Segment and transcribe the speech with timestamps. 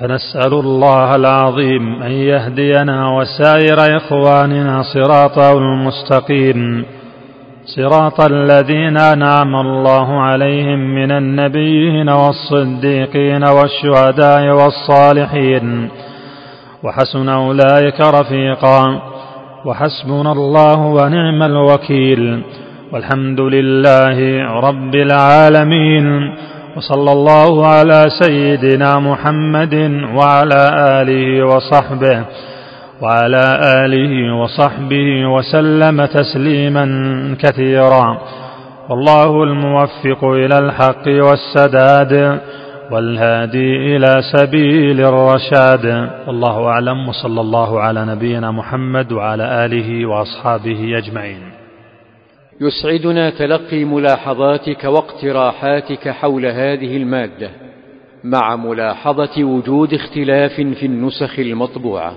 [0.00, 6.84] فنسأل الله العظيم أن يهدينا وسائر إخواننا صراطه المستقيم
[7.64, 15.88] صراط الذين أنعم الله عليهم من النبيين والصديقين والشهداء والصالحين.
[16.82, 19.00] وحسن أولئك رفيقا.
[19.64, 22.42] وحسبنا الله ونعم الوكيل.
[22.92, 26.34] والحمد لله رب العالمين.
[26.76, 29.74] وصلى الله على سيدنا محمد
[30.14, 30.62] وعلى
[31.02, 32.24] آله وصحبه
[33.02, 36.86] وعلى آله وصحبه وسلم تسليما
[37.42, 38.20] كثيرا.
[38.88, 42.40] والله الموفق إلى الحق والسداد
[42.90, 46.10] والهادي إلى سبيل الرشاد.
[46.26, 51.59] والله أعلم وصلى الله على نبينا محمد وعلى آله وأصحابه أجمعين.
[52.60, 57.50] يسعدنا تلقي ملاحظاتك واقتراحاتك حول هذه المادة
[58.24, 62.14] مع ملاحظة وجود اختلاف في النسخ المطبوعة.